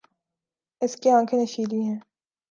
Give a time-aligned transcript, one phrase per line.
[0.81, 1.99] اس کی آنکھیں نشیلی ہیں۔